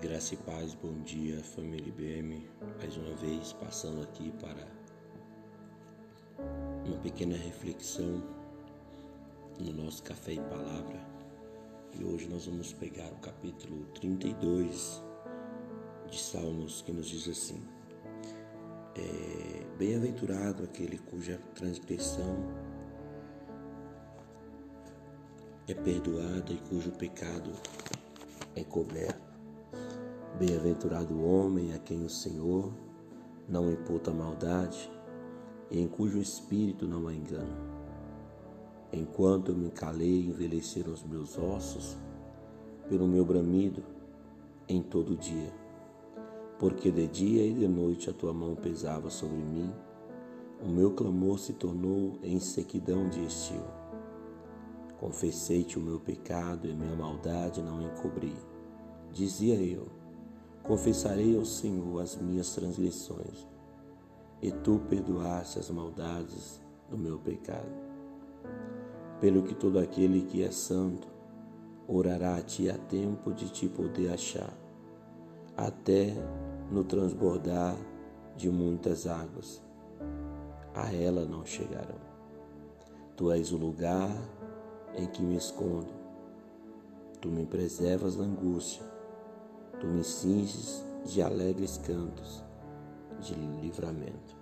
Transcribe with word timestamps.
Graça 0.00 0.34
e 0.34 0.36
paz, 0.36 0.74
bom 0.74 0.92
dia, 1.00 1.42
família 1.42 1.88
IBM. 1.88 2.46
Mais 2.78 2.96
uma 2.98 3.14
vez 3.16 3.54
passando 3.54 4.02
aqui 4.02 4.30
para 4.32 4.68
uma 6.84 6.98
pequena 6.98 7.34
reflexão 7.34 8.22
no 9.58 9.72
nosso 9.72 10.02
Café 10.02 10.32
e 10.34 10.40
Palavra. 10.40 11.00
E 11.98 12.04
hoje 12.04 12.28
nós 12.28 12.44
vamos 12.44 12.74
pegar 12.74 13.10
o 13.10 13.16
capítulo 13.20 13.86
32 13.94 15.02
de 16.10 16.20
Salmos 16.20 16.82
que 16.82 16.92
nos 16.92 17.08
diz 17.08 17.26
assim: 17.26 17.66
é, 18.96 19.64
Bem-aventurado 19.78 20.62
aquele 20.62 20.98
cuja 20.98 21.40
transgressão 21.54 22.36
é 25.66 25.72
perdoada 25.72 26.52
e 26.52 26.58
cujo 26.68 26.92
pecado 26.92 27.50
é 28.54 28.62
coberto. 28.62 29.25
Bem-aventurado 30.38 31.14
o 31.14 31.26
homem 31.26 31.72
a 31.72 31.78
quem 31.78 32.04
o 32.04 32.10
Senhor 32.10 32.70
não 33.48 33.72
imputa 33.72 34.10
maldade 34.10 34.90
e 35.70 35.80
em 35.80 35.88
cujo 35.88 36.18
espírito 36.18 36.86
não 36.86 37.08
há 37.08 37.14
engano. 37.14 37.56
Enquanto 38.92 39.52
eu 39.52 39.56
me 39.56 39.70
calei, 39.70 40.26
envelheceram 40.26 40.92
os 40.92 41.02
meus 41.02 41.38
ossos 41.38 41.96
pelo 42.86 43.08
meu 43.08 43.24
bramido 43.24 43.82
em 44.68 44.82
todo 44.82 45.16
dia. 45.16 45.50
Porque 46.58 46.90
de 46.90 47.06
dia 47.06 47.46
e 47.46 47.54
de 47.54 47.66
noite 47.66 48.10
a 48.10 48.12
tua 48.12 48.34
mão 48.34 48.54
pesava 48.54 49.08
sobre 49.08 49.38
mim, 49.38 49.72
o 50.62 50.68
meu 50.68 50.90
clamor 50.90 51.38
se 51.38 51.54
tornou 51.54 52.18
em 52.22 52.38
sequidão 52.40 53.08
de 53.08 53.24
estio. 53.24 53.64
Confessei-te 55.00 55.78
o 55.78 55.82
meu 55.82 55.98
pecado 55.98 56.68
e 56.68 56.74
minha 56.74 56.94
maldade 56.94 57.62
não 57.62 57.80
encobri. 57.80 58.36
Dizia 59.10 59.54
eu: 59.54 59.86
Confessarei 60.66 61.36
ao 61.36 61.44
Senhor 61.44 62.00
as 62.00 62.16
minhas 62.16 62.52
transgressões, 62.52 63.46
e 64.42 64.50
tu 64.50 64.80
perdoaste 64.88 65.60
as 65.60 65.70
maldades 65.70 66.60
do 66.90 66.98
meu 66.98 67.20
pecado. 67.20 67.70
Pelo 69.20 69.44
que 69.44 69.54
todo 69.54 69.78
aquele 69.78 70.22
que 70.22 70.42
é 70.42 70.50
santo 70.50 71.06
orará 71.86 72.34
a 72.34 72.42
ti 72.42 72.68
a 72.68 72.76
tempo 72.76 73.32
de 73.32 73.48
te 73.48 73.68
poder 73.68 74.12
achar, 74.12 74.52
até 75.56 76.12
no 76.68 76.82
transbordar 76.82 77.76
de 78.36 78.50
muitas 78.50 79.06
águas. 79.06 79.62
A 80.74 80.92
ela 80.92 81.24
não 81.24 81.46
chegarão. 81.46 82.00
Tu 83.16 83.30
és 83.30 83.52
o 83.52 83.56
lugar 83.56 84.10
em 84.96 85.06
que 85.06 85.22
me 85.22 85.36
escondo. 85.36 85.94
Tu 87.20 87.28
me 87.28 87.46
preservas 87.46 88.16
da 88.16 88.24
angústia 88.24 88.95
Tu 89.80 89.86
me 89.86 90.02
cinges 90.02 90.84
de 91.04 91.22
alegres 91.22 91.78
cantos 91.78 92.42
de 93.20 93.34
livramento. 93.34 94.36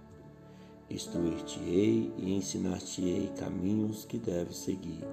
Instruir-te-ei 0.88 2.12
e 2.16 2.34
ensinar-te-ei 2.34 3.32
caminhos 3.36 4.04
que 4.04 4.18
deves 4.18 4.58
seguir. 4.58 5.04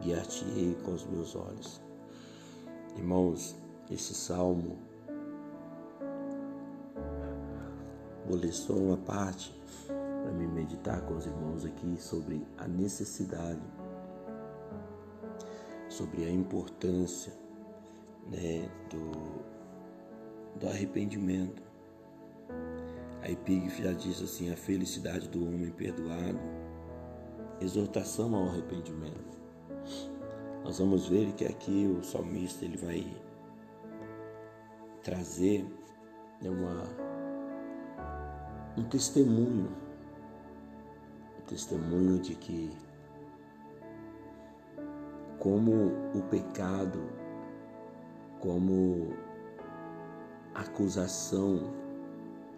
Guiar-te-ei 0.00 0.76
com 0.84 0.94
os 0.94 1.04
meus 1.06 1.36
olhos. 1.36 1.80
Irmãos, 2.96 3.54
esse 3.90 4.14
salmo 4.14 4.78
vou 8.26 8.36
ler 8.36 8.52
só 8.52 8.72
uma 8.72 8.96
parte 8.96 9.54
para 9.86 10.32
me 10.32 10.46
meditar 10.46 11.02
com 11.02 11.16
os 11.16 11.26
irmãos 11.26 11.64
aqui 11.64 11.96
sobre 12.00 12.46
a 12.58 12.66
necessidade, 12.66 13.60
sobre 15.88 16.24
a 16.24 16.30
importância 16.30 17.32
né, 18.30 18.68
do, 18.90 19.51
do 20.56 20.68
arrependimento. 20.68 21.62
A 23.22 23.30
epígrafe 23.30 23.82
já 23.82 23.92
diz 23.92 24.20
assim: 24.20 24.52
a 24.52 24.56
felicidade 24.56 25.28
do 25.28 25.46
homem 25.46 25.70
perdoado, 25.70 26.40
exortação 27.60 28.34
ao 28.34 28.48
arrependimento. 28.48 29.40
Nós 30.64 30.78
vamos 30.78 31.08
ver 31.08 31.32
que 31.32 31.44
aqui 31.44 31.86
o 31.86 32.02
salmista 32.04 32.64
ele 32.64 32.76
vai 32.76 33.06
trazer 35.02 35.64
né, 36.40 36.48
uma, 36.48 36.84
um 38.76 38.84
testemunho, 38.84 39.70
um 41.40 41.42
testemunho 41.46 42.20
de 42.20 42.34
que 42.36 42.70
como 45.38 45.72
o 46.14 46.22
pecado, 46.30 47.02
como 48.38 49.12
acusação, 50.54 51.72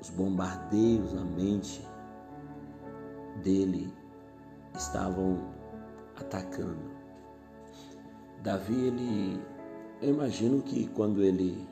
os 0.01 0.11
bombardeios 0.11 1.13
na 1.13 1.25
mente 1.25 1.87
dele 3.43 3.93
estavam 4.75 5.39
atacando. 6.17 6.93
Davi, 8.43 8.75
ele, 8.75 9.43
eu 10.03 10.11
imagino 10.11 10.63
que 10.63 10.87
quando 10.89 11.23
ele 11.23 11.67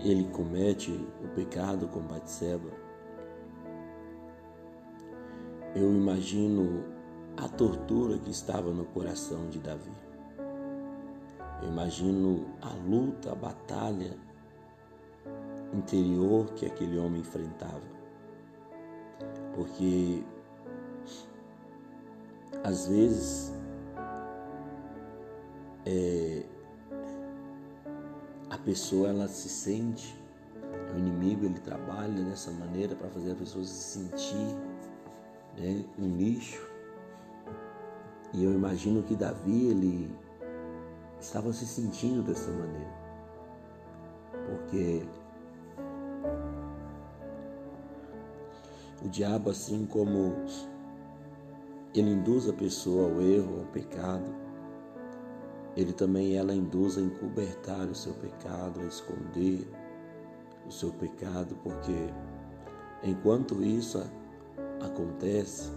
ele 0.00 0.24
comete 0.30 0.92
o 1.24 1.28
pecado 1.34 1.88
com 1.88 2.00
Batseba, 2.00 2.70
eu 5.74 5.92
imagino 5.92 6.84
a 7.36 7.48
tortura 7.48 8.18
que 8.18 8.30
estava 8.30 8.70
no 8.70 8.84
coração 8.86 9.48
de 9.48 9.58
Davi. 9.58 10.05
Eu 11.62 11.68
imagino 11.68 12.46
a 12.60 12.70
luta, 12.88 13.32
a 13.32 13.34
batalha 13.34 14.16
interior 15.72 16.52
que 16.54 16.66
aquele 16.66 16.98
homem 16.98 17.20
enfrentava. 17.20 17.82
Porque 19.54 20.22
às 22.62 22.88
vezes 22.88 23.54
é, 25.84 26.42
a 28.50 28.58
pessoa 28.58 29.08
ela 29.08 29.28
se 29.28 29.48
sente, 29.48 30.16
o 30.94 30.98
inimigo 30.98 31.46
ele 31.46 31.60
trabalha 31.60 32.24
dessa 32.24 32.50
maneira 32.50 32.94
para 32.94 33.08
fazer 33.08 33.32
a 33.32 33.34
pessoa 33.34 33.64
se 33.64 33.98
sentir 33.98 34.56
né, 35.56 35.84
um 35.98 36.16
lixo. 36.16 36.66
E 38.34 38.44
eu 38.44 38.52
imagino 38.52 39.02
que 39.02 39.14
Davi 39.14 39.68
ele 39.68 40.25
estava 41.20 41.52
se 41.52 41.66
sentindo 41.66 42.22
dessa 42.22 42.50
maneira. 42.50 42.94
Porque 44.46 45.06
o 49.04 49.08
diabo, 49.08 49.50
assim 49.50 49.86
como 49.86 50.34
ele 51.94 52.10
induz 52.10 52.48
a 52.48 52.52
pessoa 52.52 53.10
ao 53.10 53.20
erro, 53.20 53.60
ao 53.60 53.66
pecado, 53.66 54.46
ele 55.76 55.92
também 55.92 56.36
ela 56.36 56.54
induz 56.54 56.96
a 56.96 57.00
encobertar 57.00 57.86
o 57.86 57.94
seu 57.94 58.14
pecado, 58.14 58.80
a 58.80 58.84
esconder 58.84 59.68
o 60.66 60.70
seu 60.70 60.90
pecado, 60.90 61.54
porque 61.62 62.10
enquanto 63.02 63.62
isso 63.62 64.02
acontece, 64.80 65.70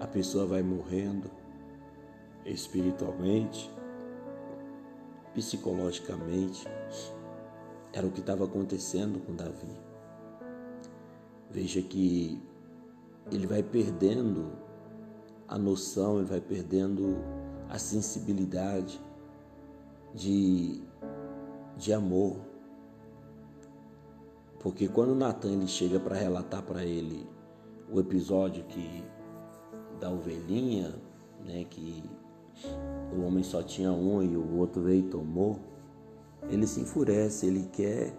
a 0.00 0.06
pessoa 0.06 0.46
vai 0.46 0.62
morrendo 0.62 1.30
espiritualmente, 2.44 3.70
psicologicamente, 5.34 6.66
era 7.92 8.06
o 8.06 8.10
que 8.10 8.20
estava 8.20 8.44
acontecendo 8.44 9.20
com 9.20 9.34
Davi. 9.34 9.76
Veja 11.50 11.82
que 11.82 12.40
ele 13.30 13.46
vai 13.46 13.62
perdendo 13.62 14.52
a 15.46 15.58
noção, 15.58 16.18
ele 16.18 16.26
vai 16.26 16.40
perdendo 16.40 17.16
a 17.68 17.78
sensibilidade 17.78 19.00
de, 20.14 20.82
de 21.76 21.92
amor. 21.92 22.36
Porque 24.60 24.88
quando 24.88 25.14
Natan 25.14 25.52
ele 25.52 25.66
chega 25.66 25.98
para 25.98 26.16
relatar 26.16 26.62
para 26.62 26.84
ele 26.84 27.28
o 27.90 28.00
episódio 28.00 28.64
que 28.64 29.04
da 30.00 30.10
ovelhinha, 30.10 30.94
né, 31.44 31.64
que 31.68 32.02
o 33.16 33.22
homem 33.22 33.42
só 33.42 33.62
tinha 33.62 33.92
um 33.92 34.22
e 34.22 34.36
o 34.36 34.56
outro 34.56 34.82
veio 34.82 35.00
e 35.00 35.08
tomou, 35.08 35.58
ele 36.48 36.66
se 36.66 36.80
enfurece, 36.80 37.46
ele 37.46 37.68
quer 37.72 38.14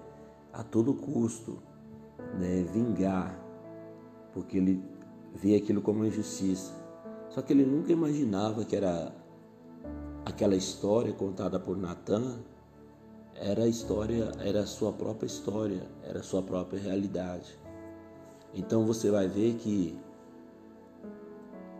a 0.51 0.63
todo 0.63 0.93
custo 0.93 1.61
né, 2.39 2.63
vingar, 2.73 3.39
porque 4.33 4.57
ele 4.57 4.83
vê 5.33 5.55
aquilo 5.55 5.81
como 5.81 6.05
injustiça. 6.05 6.73
Só 7.29 7.41
que 7.41 7.53
ele 7.53 7.65
nunca 7.65 7.91
imaginava 7.91 8.63
que 8.63 8.75
era 8.75 9.13
aquela 10.25 10.55
história 10.55 11.11
contada 11.13 11.59
por 11.59 11.75
Natan 11.75 12.37
era 13.35 13.63
a 13.63 13.67
história, 13.67 14.31
era 14.39 14.61
a 14.61 14.65
sua 14.65 14.93
própria 14.93 15.27
história, 15.27 15.81
era 16.03 16.19
a 16.19 16.23
sua 16.23 16.41
própria 16.41 16.79
realidade. 16.79 17.57
Então 18.53 18.85
você 18.85 19.09
vai 19.09 19.27
ver 19.27 19.55
que 19.55 19.97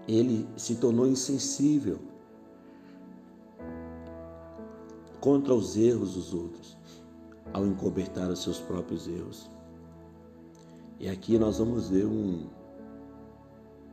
ele 0.08 0.48
se 0.58 0.76
tornou 0.76 1.08
insensível 1.08 2.00
contra 5.24 5.54
os 5.54 5.78
erros 5.78 6.16
dos 6.16 6.34
outros, 6.34 6.78
ao 7.54 7.66
encobertar 7.66 8.30
os 8.30 8.44
seus 8.44 8.60
próprios 8.60 9.08
erros. 9.08 9.50
E 11.00 11.08
aqui 11.08 11.38
nós 11.38 11.60
vamos 11.60 11.88
ver 11.88 12.06
um, 12.06 12.50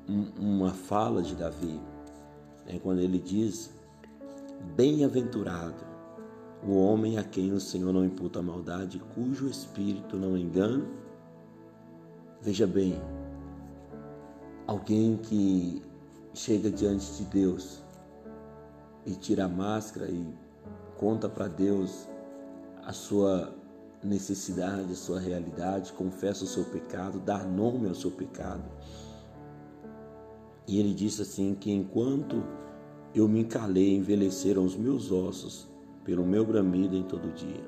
um, 0.09 0.27
uma 0.37 0.73
fala 0.73 1.23
de 1.23 1.37
Davi, 1.37 1.81
né, 2.67 2.81
quando 2.82 2.99
ele 2.99 3.21
diz: 3.21 3.71
Bem-aventurado 4.75 5.85
o 6.67 6.75
homem 6.75 7.17
a 7.17 7.23
quem 7.23 7.53
o 7.53 7.61
Senhor 7.61 7.93
não 7.93 8.05
imputa 8.05 8.43
maldade, 8.43 9.00
cujo 9.15 9.47
espírito 9.47 10.17
não 10.17 10.37
engana. 10.37 10.85
Veja 12.43 12.67
bem, 12.67 13.00
alguém 14.67 15.17
que 15.17 15.81
chega 16.35 16.73
diante 16.73 17.12
de 17.19 17.25
Deus 17.26 17.81
e 19.06 19.12
tira 19.12 19.44
a 19.44 19.49
máscara 19.49 20.11
e 20.11 20.50
conta 21.00 21.31
para 21.31 21.49
Deus 21.49 22.06
a 22.85 22.93
sua 22.93 23.55
necessidade, 24.05 24.93
a 24.93 24.94
sua 24.94 25.19
realidade, 25.19 25.94
confessa 25.94 26.44
o 26.44 26.47
seu 26.47 26.64
pecado, 26.64 27.19
dá 27.19 27.38
nome 27.38 27.88
ao 27.88 27.94
seu 27.94 28.11
pecado. 28.11 28.62
E 30.69 30.79
ele 30.79 30.93
disse 30.93 31.23
assim: 31.23 31.55
que 31.55 31.73
enquanto 31.73 32.44
eu 33.14 33.26
me 33.26 33.41
encalei, 33.41 33.97
envelheceram 33.97 34.62
os 34.62 34.76
meus 34.76 35.11
ossos 35.11 35.67
pelo 36.05 36.25
meu 36.25 36.44
bramido 36.44 36.94
em 36.94 37.02
todo 37.02 37.32
dia. 37.32 37.64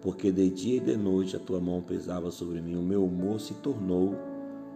Porque 0.00 0.32
de 0.32 0.48
dia 0.48 0.78
e 0.78 0.80
de 0.80 0.96
noite 0.96 1.36
a 1.36 1.38
tua 1.38 1.60
mão 1.60 1.82
pesava 1.82 2.30
sobre 2.30 2.60
mim, 2.62 2.76
o 2.76 2.82
meu 2.82 3.04
humor 3.04 3.38
se 3.38 3.52
tornou 3.54 4.14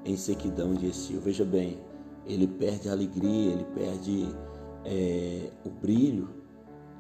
em 0.05 0.17
sequidão 0.17 0.75
de 0.75 0.89
estio. 0.89 1.21
Veja 1.21 1.47
bem, 1.47 1.79
ele 2.27 2.47
perde 2.47 2.91
a 2.91 2.93
alegria, 2.93 3.53
ele 3.53 3.67
perde 3.75 4.29
é, 4.85 5.51
o 5.65 5.71
brilho, 5.71 6.38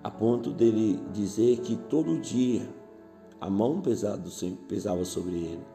a 0.08 0.10
ponto 0.10 0.50
dele 0.50 0.98
dizer 1.12 1.58
que 1.58 1.76
todo 1.76 2.18
dia 2.18 2.66
a 3.38 3.50
mão 3.50 3.82
pesada 3.82 4.26
pesava 4.66 5.04
sobre 5.04 5.36
ele, 5.36 5.66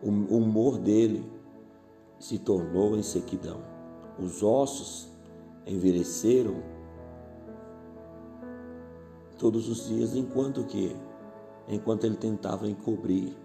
o 0.00 0.36
humor 0.36 0.78
dele 0.78 1.28
se 2.16 2.38
tornou 2.38 2.96
em 2.96 3.02
sequidão, 3.02 3.60
os 4.20 4.40
ossos 4.40 5.08
envelheceram 5.66 6.62
todos 9.36 9.68
os 9.68 9.88
dias, 9.88 10.14
enquanto 10.14 10.62
que, 10.62 10.96
enquanto 11.66 12.04
ele 12.04 12.16
tentava 12.16 12.68
encobrir. 12.68 13.36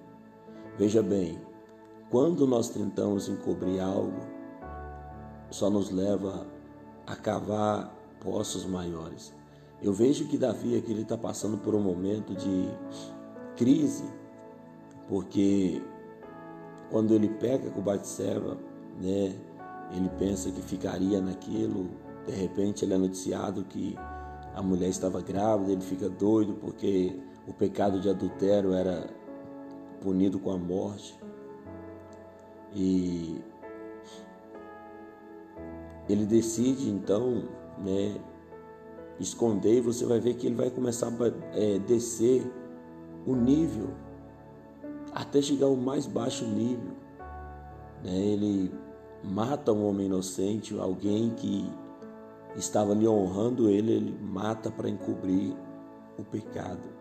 Veja 0.77 1.01
bem, 1.01 1.41
quando 2.11 2.45
nós 2.45 2.69
tentamos 2.69 3.27
encobrir 3.27 3.79
algo, 3.79 4.19
só 5.49 5.67
nos 5.67 5.89
leva 5.89 6.45
a 7.07 7.15
cavar 7.15 7.91
poços 8.19 8.67
maiores. 8.67 9.35
Eu 9.81 9.93
vejo 9.93 10.27
que 10.27 10.37
Davi 10.37 10.75
aqui 10.75 10.91
está 10.93 11.17
passando 11.17 11.57
por 11.57 11.75
um 11.75 11.81
momento 11.81 12.33
de 12.33 12.67
crise, 13.55 14.05
porque 15.07 15.81
quando 16.89 17.13
ele 17.13 17.29
peca 17.29 17.69
com 17.69 17.81
Batseba, 17.81 18.57
né, 18.99 19.35
ele 19.95 20.09
pensa 20.17 20.51
que 20.51 20.61
ficaria 20.61 21.21
naquilo, 21.21 21.89
de 22.25 22.33
repente 22.33 22.83
ele 22.83 22.93
é 22.93 22.97
noticiado 22.97 23.63
que 23.65 23.95
a 24.55 24.61
mulher 24.63 24.89
estava 24.89 25.21
grávida, 25.21 25.71
ele 25.71 25.81
fica 25.81 26.09
doido 26.09 26.55
porque 26.55 27.15
o 27.47 27.53
pecado 27.53 27.99
de 27.99 28.09
adultério 28.09 28.73
era 28.73 29.07
punido 30.01 30.39
com 30.39 30.51
a 30.51 30.57
morte. 30.57 31.17
E 32.73 33.39
ele 36.09 36.25
decide 36.25 36.89
então 36.89 37.47
né, 37.77 38.19
esconder, 39.19 39.81
você 39.81 40.05
vai 40.05 40.19
ver 40.19 40.35
que 40.35 40.47
ele 40.47 40.55
vai 40.55 40.69
começar 40.69 41.07
a 41.07 41.57
é, 41.57 41.79
descer 41.79 42.43
o 43.25 43.35
nível 43.35 43.89
até 45.13 45.41
chegar 45.41 45.65
ao 45.65 45.75
mais 45.75 46.05
baixo 46.05 46.45
nível. 46.45 46.91
Né? 48.03 48.15
Ele 48.15 48.71
mata 49.23 49.73
um 49.73 49.87
homem 49.87 50.05
inocente, 50.05 50.77
alguém 50.77 51.31
que 51.31 51.67
estava 52.55 52.93
lhe 52.93 53.07
honrando 53.07 53.69
ele, 53.69 53.93
ele 53.93 54.17
mata 54.21 54.69
para 54.69 54.89
encobrir 54.89 55.55
o 56.17 56.23
pecado. 56.23 56.97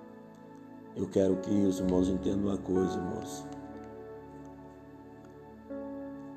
Eu 0.97 1.07
quero 1.09 1.37
que 1.37 1.51
os 1.51 1.79
irmãos 1.79 2.09
entendam 2.09 2.49
uma 2.49 2.57
coisa, 2.57 2.97
irmãos. 2.97 3.47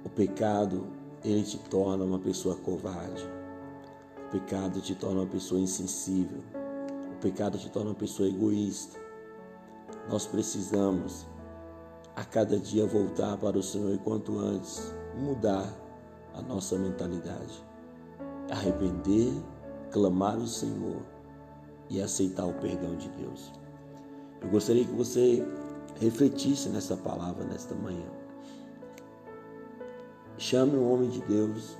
O 0.04 0.10
pecado, 0.10 0.88
ele 1.24 1.44
te 1.44 1.58
torna 1.58 2.04
uma 2.04 2.20
pessoa 2.20 2.56
covarde. 2.56 3.39
O 4.30 4.32
pecado 4.32 4.80
te 4.80 4.94
torna 4.94 5.22
uma 5.22 5.28
pessoa 5.28 5.60
insensível. 5.60 6.44
O 7.14 7.20
pecado 7.20 7.58
te 7.58 7.68
torna 7.68 7.90
uma 7.90 7.96
pessoa 7.96 8.30
egoísta. 8.30 9.00
Nós 10.08 10.28
precisamos 10.28 11.26
a 12.16 12.24
cada 12.24 12.60
dia 12.60 12.86
voltar 12.86 13.38
para 13.38 13.58
o 13.58 13.64
Senhor 13.64 13.92
e 13.92 13.98
quanto 13.98 14.38
antes 14.38 14.94
mudar 15.18 15.68
a 16.36 16.44
nossa 16.44 16.78
mentalidade. 16.78 17.66
Arrepender, 18.52 19.34
clamar 19.90 20.36
ao 20.36 20.46
Senhor 20.46 21.02
e 21.90 22.00
aceitar 22.00 22.46
o 22.46 22.54
perdão 22.54 22.96
de 22.98 23.10
Deus. 23.10 23.52
Eu 24.42 24.50
gostaria 24.50 24.86
que 24.86 24.94
você 24.94 25.44
refletisse 26.00 26.70
nessa 26.70 26.96
palavra 26.96 27.44
nesta 27.46 27.74
manhã. 27.74 28.06
Chame 30.38 30.78
um 30.78 30.94
homem 30.94 31.10
de 31.10 31.20
Deus, 31.22 31.80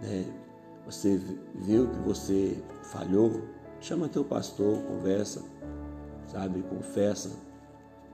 né? 0.00 0.49
Você 0.86 1.20
viu 1.54 1.88
que 1.88 1.98
você 1.98 2.62
falhou, 2.82 3.42
chama 3.80 4.08
teu 4.08 4.24
pastor, 4.24 4.82
conversa, 4.82 5.42
sabe, 6.26 6.62
confessa 6.62 7.30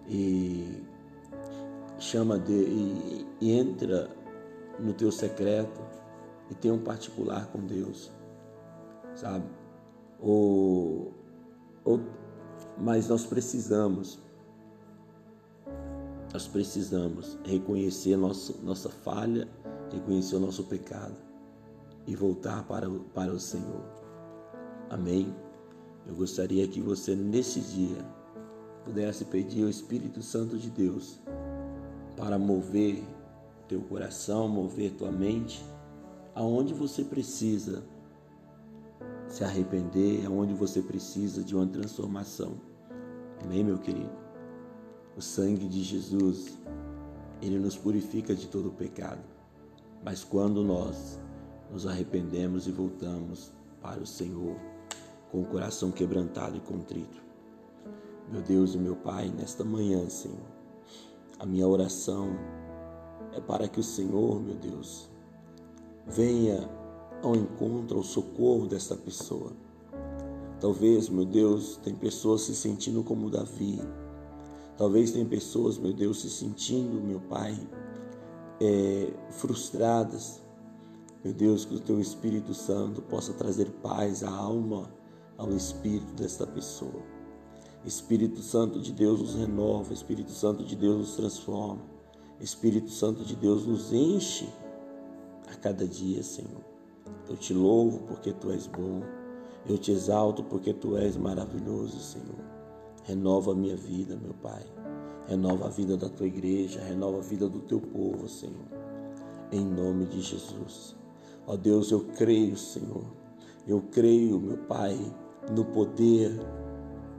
e 0.09 0.83
chama 1.99 2.39
de 2.39 2.53
e, 2.53 3.27
e 3.41 3.53
entra 3.53 4.11
no 4.79 4.93
teu 4.93 5.11
secreto 5.11 5.81
e 6.51 6.55
tem 6.55 6.71
um 6.71 6.83
particular 6.83 7.47
com 7.47 7.61
Deus, 7.61 8.11
sabe? 9.15 9.47
Ou, 10.21 11.13
ou, 11.85 12.01
mas 12.79 13.09
nós 13.09 13.25
precisamos, 13.25 14.19
nós 16.33 16.47
precisamos 16.47 17.39
reconhecer 17.45 18.17
nosso, 18.17 18.61
nossa 18.63 18.91
falha, 18.91 19.49
reconhecer 19.91 20.37
o 20.37 20.41
nosso 20.41 20.65
pecado 20.65 21.26
e 22.07 22.15
voltar 22.15 22.65
para, 22.65 22.89
para 23.15 23.33
o 23.33 23.41
Senhor. 23.41 23.83
Amém? 24.89 25.35
Eu 26.07 26.15
gostaria 26.15 26.67
que 26.69 26.81
você, 26.81 27.15
nesse 27.17 27.61
dia, 27.61 27.99
pudesse 28.85 29.25
pedir 29.25 29.65
ao 29.65 29.69
Espírito 29.69 30.23
Santo 30.23 30.57
de 30.57 30.71
Deus 30.71 31.19
para 32.17 32.39
mover 32.39 33.03
teu 33.67 33.81
coração, 33.81 34.49
mover 34.49 34.93
tua 34.93 35.11
mente 35.11 35.65
aonde 36.35 36.73
você 36.75 37.03
precisa 37.03 37.83
se 39.27 39.43
arrepender, 39.43 40.25
aonde 40.27 40.55
você 40.55 40.81
precisa 40.81 41.43
de 41.43 41.57
uma 41.57 41.67
transformação. 41.67 42.55
Amém, 43.43 43.65
meu 43.65 43.79
querido? 43.79 44.11
O 45.17 45.21
sangue 45.21 45.67
de 45.67 45.83
Jesus, 45.83 46.59
ele 47.43 47.59
nos 47.59 47.77
purifica 47.77 48.35
de 48.35 48.47
todo 48.47 48.71
pecado. 48.71 49.23
Mas 50.05 50.23
quando 50.23 50.63
nós 50.63 51.19
nos 51.71 51.87
arrependemos 51.87 52.67
e 52.67 52.73
voltamos 52.73 53.53
para 53.81 54.01
o 54.01 54.07
Senhor 54.07 54.57
com 55.31 55.43
o 55.43 55.47
coração 55.47 55.91
quebrantado 55.91 56.57
e 56.57 56.61
contrito, 56.61 57.23
meu 58.31 58.43
Deus 58.43 58.75
e 58.75 58.79
meu 58.79 58.97
Pai, 58.97 59.29
nesta 59.29 59.65
manhã, 59.65 60.09
Senhor, 60.09 60.39
a 61.39 61.47
minha 61.47 61.67
oração 61.67 62.31
é 63.33 63.41
para 63.41 63.69
que 63.69 63.79
o 63.79 63.85
Senhor, 63.85 64.41
meu 64.41 64.55
Deus, 64.55 65.09
venha 66.07 66.69
ao 67.23 67.37
encontro, 67.37 67.99
ao 67.99 68.03
socorro 68.03 68.67
desta 68.67 68.97
pessoa. 68.97 69.53
Talvez, 70.61 71.09
meu 71.09 71.25
Deus, 71.25 71.77
tem 71.83 71.95
pessoas 71.95 72.43
se 72.43 72.55
sentindo 72.55 73.03
como 73.03 73.31
Davi. 73.31 73.81
Talvez 74.79 75.11
tem 75.11 75.25
pessoas, 75.25 75.77
meu 75.77 75.93
Deus, 75.93 76.23
se 76.23 76.31
sentindo, 76.31 77.01
meu 77.01 77.21
Pai, 77.21 77.57
é, 78.61 79.13
frustradas. 79.31 80.41
Meu 81.27 81.35
Deus, 81.35 81.65
que 81.65 81.75
o 81.75 81.81
Teu 81.81 82.01
Espírito 82.01 82.55
Santo 82.55 83.03
possa 83.03 83.33
trazer 83.33 83.69
paz 83.83 84.23
à 84.23 84.31
alma, 84.31 84.89
ao 85.37 85.51
espírito 85.51 86.13
desta 86.13 86.47
pessoa. 86.47 87.03
Espírito 87.85 88.41
Santo 88.41 88.79
de 88.79 88.93
Deus 88.93 89.21
nos 89.21 89.35
renova, 89.35 89.93
Espírito 89.93 90.31
Santo 90.31 90.63
de 90.63 90.77
Deus 90.77 90.99
nos 90.99 91.17
transforma, 91.17 91.83
Espírito 92.39 92.93
Santo 92.93 93.25
de 93.25 93.35
Deus 93.35 93.67
nos 93.67 93.93
enche 93.93 94.49
a 95.53 95.57
cada 95.57 95.85
dia, 95.85 96.23
Senhor. 96.23 96.65
Eu 97.29 97.37
te 97.37 97.53
louvo 97.53 98.07
porque 98.07 98.33
tu 98.33 98.53
és 98.53 98.69
bom, 98.69 99.03
eu 99.69 99.77
te 99.77 99.91
exalto 99.91 100.45
porque 100.45 100.73
tu 100.73 100.97
és 100.97 101.17
maravilhoso, 101.17 101.99
Senhor. 101.99 102.39
Renova 103.03 103.51
a 103.51 103.57
minha 103.57 103.75
vida, 103.77 104.15
meu 104.15 104.35
Pai. 104.35 104.65
Renova 105.27 105.67
a 105.67 105.71
vida 105.71 105.97
da 105.97 106.09
tua 106.09 106.29
igreja, 106.29 106.81
renova 106.83 107.19
a 107.19 107.23
vida 107.23 107.49
do 107.49 107.63
teu 107.63 107.81
povo, 107.81 108.29
Senhor. 108.29 108.69
Em 109.51 109.65
nome 109.65 110.07
de 110.07 110.21
Jesus. 110.21 110.95
Ó 111.47 111.57
Deus, 111.57 111.93
eu 111.93 112.01
creio, 112.17 112.57
Senhor. 112.57 113.05
Eu 113.69 113.81
creio, 113.93 114.41
meu 114.41 114.59
Pai, 114.59 114.99
no 115.51 115.65
poder 115.65 116.33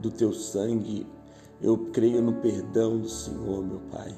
do 0.00 0.10
teu 0.10 0.32
sangue, 0.32 1.06
eu 1.62 1.78
creio 1.92 2.20
no 2.20 2.34
perdão 2.34 2.98
do 2.98 3.08
Senhor, 3.08 3.64
meu 3.64 3.80
Pai. 3.90 4.14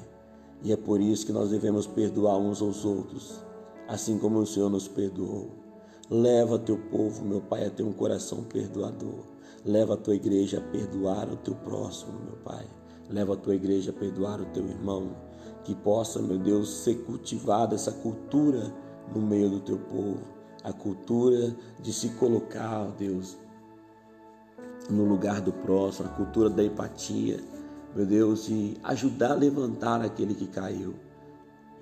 E 0.63 0.71
é 0.71 0.77
por 0.77 0.99
isso 0.99 1.25
que 1.25 1.31
nós 1.31 1.49
devemos 1.49 1.87
perdoar 1.87 2.37
uns 2.37 2.61
aos 2.61 2.83
outros, 2.83 3.43
assim 3.87 4.17
como 4.17 4.39
o 4.39 4.45
Senhor 4.45 4.69
nos 4.69 4.87
perdoou. 4.87 5.49
Leva 6.09 6.59
teu 6.59 6.77
povo, 6.77 7.23
meu 7.23 7.39
Pai, 7.39 7.65
a 7.65 7.69
ter 7.69 7.83
um 7.83 7.93
coração 7.93 8.43
perdoador. 8.43 9.23
Leva 9.63 9.93
a 9.93 9.97
tua 9.97 10.15
igreja 10.15 10.57
a 10.57 10.71
perdoar 10.71 11.31
o 11.31 11.37
teu 11.37 11.55
próximo, 11.55 12.19
meu 12.25 12.35
Pai. 12.43 12.65
Leva 13.09 13.33
a 13.33 13.37
tua 13.37 13.55
igreja 13.55 13.91
a 13.91 13.93
perdoar 13.93 14.41
o 14.41 14.45
teu 14.47 14.67
irmão. 14.67 15.15
Que 15.63 15.73
possa, 15.73 16.21
meu 16.21 16.37
Deus, 16.37 16.69
ser 16.69 16.95
cultivada 17.05 17.75
essa 17.75 17.91
cultura 17.91 18.73
no 19.13 19.21
meio 19.21 19.49
do 19.49 19.59
teu 19.59 19.77
povo. 19.77 20.19
A 20.63 20.71
cultura 20.71 21.55
de 21.81 21.91
se 21.91 22.09
colocar, 22.09 22.81
ó 22.81 22.91
Deus, 22.91 23.37
no 24.89 25.05
lugar 25.05 25.41
do 25.41 25.51
próximo, 25.51 26.07
a 26.07 26.11
cultura 26.11 26.49
da 26.49 26.63
empatia, 26.63 27.39
meu 27.95 28.05
Deus, 28.05 28.47
e 28.49 28.77
ajudar 28.83 29.31
a 29.31 29.35
levantar 29.35 30.01
aquele 30.01 30.35
que 30.35 30.47
caiu. 30.47 30.93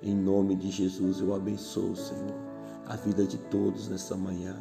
Em 0.02 0.14
nome 0.14 0.56
de 0.56 0.70
Jesus 0.70 1.20
eu 1.20 1.34
abençoo, 1.34 1.94
Senhor, 1.94 2.34
a 2.86 2.96
vida 2.96 3.24
de 3.24 3.36
todos 3.36 3.88
nessa 3.88 4.16
manhã. 4.16 4.56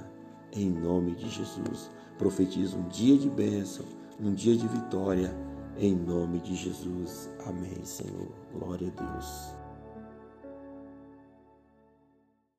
Em 0.51 0.69
nome 0.69 1.15
de 1.15 1.29
Jesus, 1.29 1.89
profetizo 2.17 2.77
um 2.77 2.87
dia 2.89 3.17
de 3.17 3.29
bênção, 3.29 3.85
um 4.19 4.33
dia 4.33 4.57
de 4.57 4.67
vitória. 4.67 5.33
Em 5.77 5.95
nome 5.95 6.39
de 6.39 6.55
Jesus. 6.55 7.29
Amém, 7.45 7.85
Senhor. 7.85 8.27
Glória 8.53 8.91
a 8.97 9.01
Deus. 9.01 9.58